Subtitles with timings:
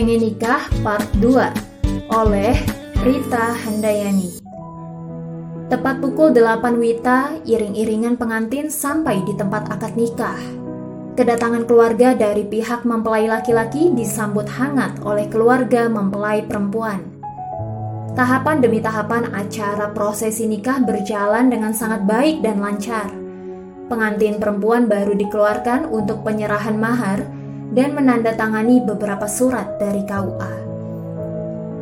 [0.00, 1.28] Pengen Nikah Part 2
[2.16, 2.56] oleh
[3.04, 4.40] Rita Handayani
[5.68, 10.40] Tepat pukul 8 Wita, iring-iringan pengantin sampai di tempat akad nikah.
[11.20, 17.04] Kedatangan keluarga dari pihak mempelai laki-laki disambut hangat oleh keluarga mempelai perempuan.
[18.16, 23.12] Tahapan demi tahapan acara prosesi nikah berjalan dengan sangat baik dan lancar.
[23.92, 27.39] Pengantin perempuan baru dikeluarkan untuk penyerahan mahar
[27.70, 30.54] dan menandatangani beberapa surat dari KUA.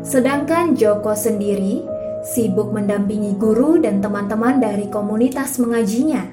[0.00, 1.84] Sedangkan Joko sendiri
[2.24, 6.24] sibuk mendampingi guru dan teman-teman dari komunitas mengajinya.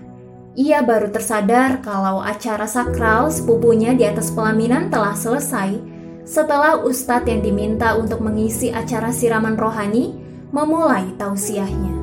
[0.57, 5.77] Ia baru tersadar kalau acara sakral sepupunya di atas pelaminan telah selesai
[6.27, 10.17] setelah ustadz yang diminta untuk mengisi acara siraman rohani
[10.51, 11.95] memulai tausiahnya.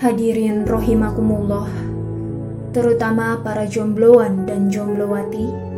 [0.00, 1.68] Hadirin rohimakumullah,
[2.70, 5.70] terutama para jombloan dan jomblowati,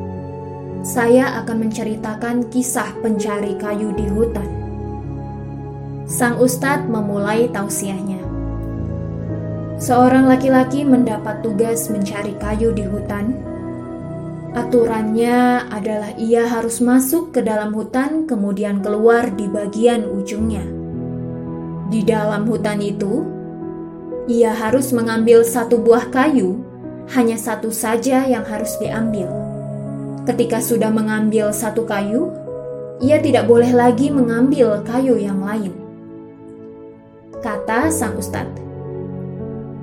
[0.82, 4.50] saya akan menceritakan kisah pencari kayu di hutan.
[6.10, 8.20] Sang ustadz memulai tausiahnya.
[9.78, 13.34] Seorang laki-laki mendapat tugas mencari kayu di hutan.
[14.52, 20.66] Aturannya adalah ia harus masuk ke dalam hutan, kemudian keluar di bagian ujungnya.
[21.88, 23.24] Di dalam hutan itu,
[24.30, 26.71] ia harus mengambil satu buah kayu,
[27.10, 29.26] hanya satu saja yang harus diambil.
[30.22, 32.30] Ketika sudah mengambil satu kayu,
[33.02, 35.74] ia tidak boleh lagi mengambil kayu yang lain.
[37.42, 38.62] Kata sang ustadz.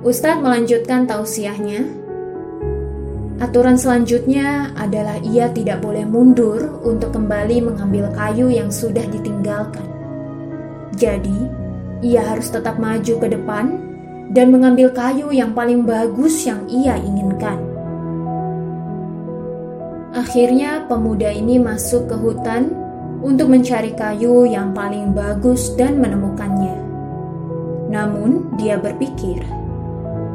[0.00, 1.84] Ustadz melanjutkan tausiahnya.
[3.36, 9.84] Aturan selanjutnya adalah ia tidak boleh mundur untuk kembali mengambil kayu yang sudah ditinggalkan.
[10.96, 11.36] Jadi,
[12.00, 13.89] ia harus tetap maju ke depan
[14.30, 17.58] dan mengambil kayu yang paling bagus yang ia inginkan.
[20.14, 22.70] Akhirnya, pemuda ini masuk ke hutan
[23.22, 26.78] untuk mencari kayu yang paling bagus dan menemukannya.
[27.90, 29.42] Namun, dia berpikir,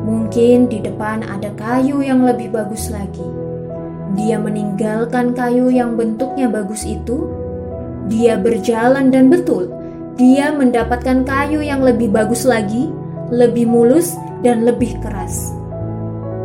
[0.04, 3.24] mungkin di depan ada kayu yang lebih bagus lagi.
[4.16, 7.28] Dia meninggalkan kayu yang bentuknya bagus itu.
[8.12, 9.72] Dia berjalan, dan betul,
[10.16, 12.92] dia mendapatkan kayu yang lebih bagus lagi
[13.34, 14.14] lebih mulus
[14.46, 15.54] dan lebih keras.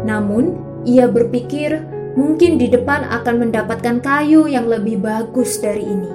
[0.05, 0.57] Namun,
[0.89, 1.85] ia berpikir
[2.17, 6.13] mungkin di depan akan mendapatkan kayu yang lebih bagus dari ini.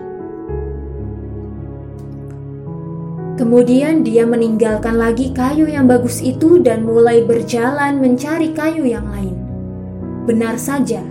[3.36, 9.36] Kemudian dia meninggalkan lagi kayu yang bagus itu dan mulai berjalan mencari kayu yang lain.
[10.24, 11.04] Benar saja,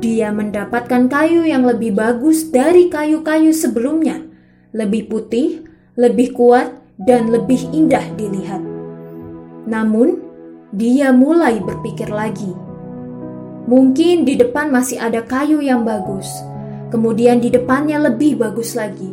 [0.00, 4.24] dia mendapatkan kayu yang lebih bagus dari kayu-kayu sebelumnya,
[4.72, 8.77] lebih putih, lebih kuat, dan lebih indah dilihat.
[9.68, 10.16] Namun,
[10.72, 12.48] dia mulai berpikir lagi.
[13.68, 16.24] Mungkin di depan masih ada kayu yang bagus,
[16.88, 19.12] kemudian di depannya lebih bagus lagi.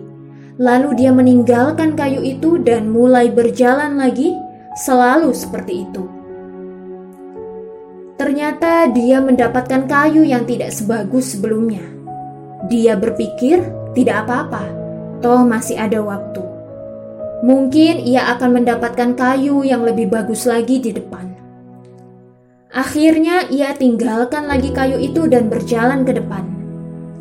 [0.55, 4.31] Lalu dia meninggalkan kayu itu dan mulai berjalan lagi,
[4.79, 6.07] selalu seperti itu.
[8.15, 11.83] Ternyata dia mendapatkan kayu yang tidak sebagus sebelumnya.
[12.71, 13.59] Dia berpikir,
[13.91, 14.63] tidak apa-apa,
[15.19, 16.44] toh masih ada waktu.
[17.45, 21.29] Mungkin ia akan mendapatkan kayu yang lebih bagus lagi di depan.
[22.73, 26.41] Akhirnya ia tinggalkan lagi kayu itu dan berjalan ke depan.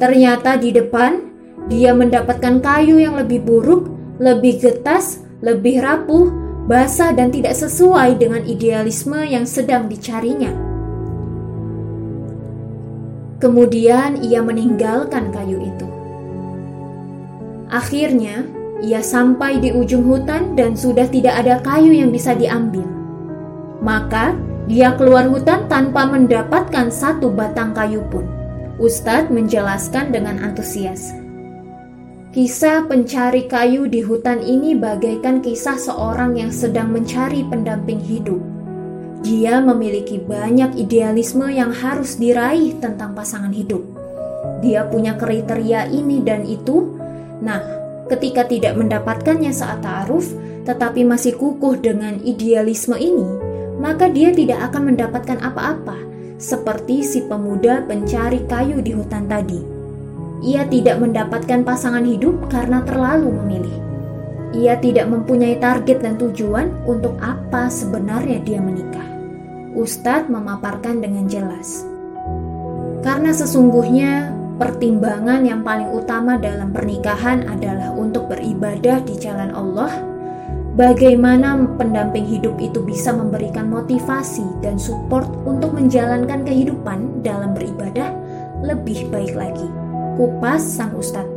[0.00, 1.28] Ternyata di depan
[1.68, 6.32] dia mendapatkan kayu yang lebih buruk, lebih getas, lebih rapuh,
[6.72, 10.56] basah dan tidak sesuai dengan idealisme yang sedang dicarinya.
[13.44, 15.88] Kemudian ia meninggalkan kayu itu.
[17.68, 22.84] Akhirnya, ia sampai di ujung hutan dan sudah tidak ada kayu yang bisa diambil.
[23.80, 24.36] Maka
[24.68, 28.28] dia keluar hutan tanpa mendapatkan satu batang kayu pun.
[28.76, 31.16] Ustadz menjelaskan dengan antusias.
[32.34, 38.42] Kisah pencari kayu di hutan ini bagaikan kisah seorang yang sedang mencari pendamping hidup.
[39.22, 43.86] Dia memiliki banyak idealisme yang harus diraih tentang pasangan hidup.
[44.58, 46.98] Dia punya kriteria ini dan itu.
[47.38, 50.28] Nah, ketika tidak mendapatkannya saat ta'aruf,
[50.64, 53.28] tetapi masih kukuh dengan idealisme ini,
[53.80, 55.96] maka dia tidak akan mendapatkan apa-apa,
[56.40, 59.60] seperti si pemuda pencari kayu di hutan tadi.
[60.44, 63.76] Ia tidak mendapatkan pasangan hidup karena terlalu memilih.
[64.54, 69.08] Ia tidak mempunyai target dan tujuan untuk apa sebenarnya dia menikah.
[69.74, 71.82] Ustadz memaparkan dengan jelas.
[73.02, 79.90] Karena sesungguhnya pertimbangan yang paling utama dalam pernikahan adalah untuk beribadah di jalan Allah.
[80.74, 88.10] Bagaimana pendamping hidup itu bisa memberikan motivasi dan support untuk menjalankan kehidupan dalam beribadah
[88.66, 89.70] lebih baik lagi.
[90.18, 91.30] Kupas sang ustadz.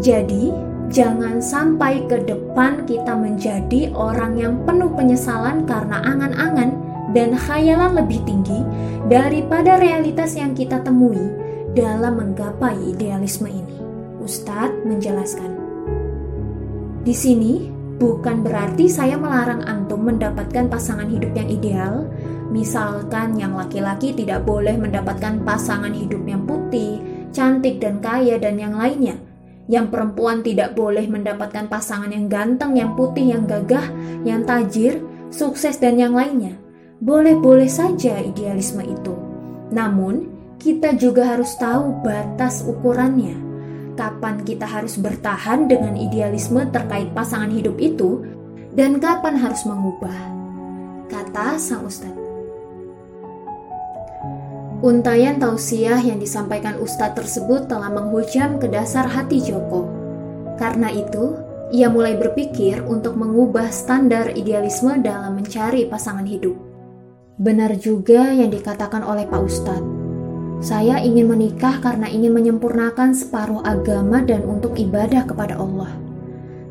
[0.00, 0.52] Jadi,
[0.92, 6.76] jangan sampai ke depan kita menjadi orang yang penuh penyesalan karena angan-angan
[7.14, 8.62] dan khayalan lebih tinggi
[9.06, 11.20] daripada realitas yang kita temui
[11.76, 13.76] dalam menggapai idealisme ini.
[14.26, 15.52] Ustadz menjelaskan.
[17.06, 17.70] Di sini,
[18.02, 21.94] bukan berarti saya melarang antum mendapatkan pasangan hidup yang ideal,
[22.50, 26.98] misalkan yang laki-laki tidak boleh mendapatkan pasangan hidup yang putih,
[27.30, 29.14] cantik dan kaya dan yang lainnya.
[29.70, 33.86] Yang perempuan tidak boleh mendapatkan pasangan yang ganteng, yang putih, yang gagah,
[34.26, 34.98] yang tajir,
[35.30, 36.65] sukses dan yang lainnya.
[36.96, 39.12] Boleh-boleh saja idealisme itu.
[39.68, 43.36] Namun, kita juga harus tahu batas ukurannya.
[43.96, 48.24] Kapan kita harus bertahan dengan idealisme terkait pasangan hidup itu
[48.72, 50.16] dan kapan harus mengubah.
[51.08, 52.26] Kata sang ustadz.
[54.84, 59.88] Untayan tausiah yang disampaikan Ustadz tersebut telah menghujam ke dasar hati Joko.
[60.60, 61.32] Karena itu,
[61.72, 66.65] ia mulai berpikir untuk mengubah standar idealisme dalam mencari pasangan hidup.
[67.36, 69.94] Benar juga yang dikatakan oleh Pak Ustadz.
[70.64, 75.92] Saya ingin menikah karena ingin menyempurnakan separuh agama dan untuk ibadah kepada Allah.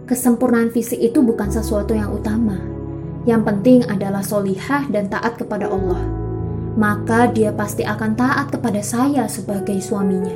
[0.10, 2.58] Kesempurnaan fisik itu bukan sesuatu yang utama.
[3.30, 6.26] Yang penting adalah solihah dan taat kepada Allah
[6.76, 10.36] maka dia pasti akan taat kepada saya sebagai suaminya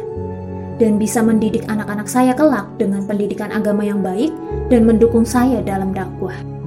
[0.79, 4.31] dan bisa mendidik anak-anak saya kelak dengan pendidikan agama yang baik
[4.71, 6.58] dan mendukung saya dalam dakwah.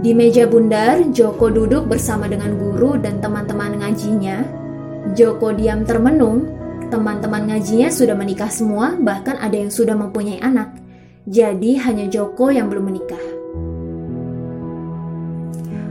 [0.00, 4.48] Di meja bundar, Joko duduk bersama dengan guru dan teman-teman ngajinya.
[5.12, 6.48] Joko diam termenung,
[6.88, 10.72] teman-teman ngajinya sudah menikah semua, bahkan ada yang sudah mempunyai anak.
[11.28, 13.24] Jadi hanya Joko yang belum menikah.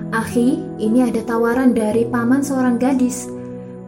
[0.09, 3.29] Akhi, ini ada tawaran dari paman seorang gadis.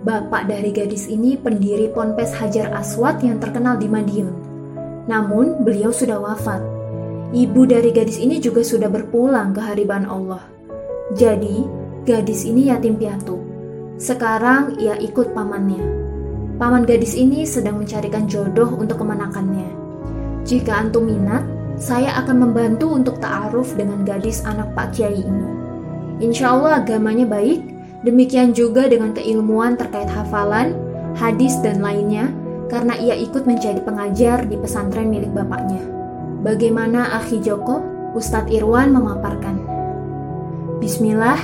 [0.05, 4.29] Bapak dari gadis ini pendiri Ponpes Hajar Aswad yang terkenal di Madiun.
[5.09, 6.80] Namun, beliau sudah wafat.
[7.31, 10.43] Ibu dari gadis ini juga sudah berpulang ke hariban Allah.
[11.15, 11.63] Jadi,
[12.03, 13.39] gadis ini yatim piatu.
[13.95, 15.79] Sekarang ia ikut pamannya.
[16.59, 19.71] Paman gadis ini sedang mencarikan jodoh untuk kemenakannya.
[20.43, 21.47] Jika antum minat,
[21.79, 25.47] saya akan membantu untuk ta'aruf dengan gadis anak Pak Kiai ini.
[26.19, 27.63] Insya Allah agamanya baik,
[28.03, 30.75] demikian juga dengan keilmuan terkait hafalan,
[31.15, 32.27] hadis, dan lainnya,
[32.67, 36.00] karena ia ikut menjadi pengajar di pesantren milik bapaknya.
[36.41, 37.85] Bagaimana Akhi Joko?
[38.17, 39.61] Ustadz Irwan memaparkan.
[40.81, 41.37] Bismillah,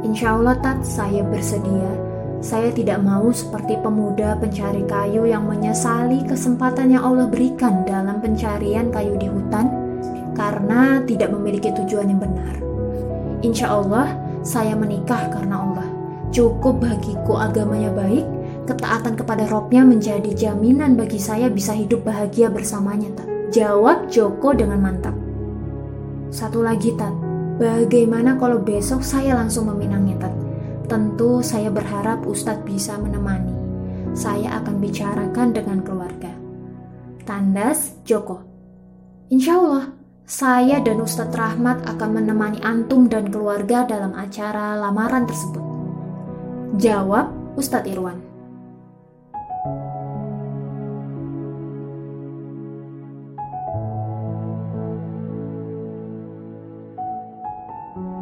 [0.00, 1.92] insya Allah Tat, saya bersedia.
[2.40, 8.88] Saya tidak mau seperti pemuda pencari kayu yang menyesali kesempatan yang Allah berikan dalam pencarian
[8.88, 9.68] kayu di hutan
[10.32, 12.56] karena tidak memiliki tujuan yang benar.
[13.44, 15.88] Insya Allah, saya menikah karena Allah.
[16.32, 18.24] Cukup bagiku agamanya baik,
[18.64, 23.31] ketaatan kepada Robnya menjadi jaminan bagi saya bisa hidup bahagia bersamanya, Tat.
[23.52, 25.12] Jawab Joko dengan mantap.
[26.32, 27.12] Satu lagi, Tat.
[27.60, 30.32] Bagaimana kalau besok saya langsung meminangnya, Tat?
[30.88, 33.52] Tentu saya berharap Ustadz bisa menemani.
[34.16, 36.32] Saya akan bicarakan dengan keluarga.
[37.28, 38.40] Tandas Joko.
[39.28, 39.84] Insya Allah,
[40.24, 45.64] saya dan Ustadz Rahmat akan menemani antum dan keluarga dalam acara lamaran tersebut.
[46.80, 47.28] Jawab
[47.60, 48.31] Ustadz Irwan.